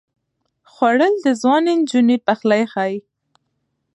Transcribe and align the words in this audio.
خوړل 0.71 1.13
د 1.25 1.27
ځوانې 1.41 1.73
نجونې 1.79 2.17
پخلی 2.25 2.63
ښيي 2.73 2.97